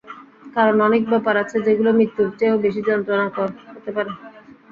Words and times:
কারণ, 0.55 0.77
অনেক 0.81 1.03
ব্যাপার 1.11 1.35
আছে 1.43 1.57
যেগুলো 1.65 1.89
মৃত্যুর 1.97 2.29
চেয়েও 2.37 2.63
বেশি 2.65 2.81
যন্ত্রণাকর 2.89 3.39
হতে 3.73 3.91
পারে। 3.95 4.11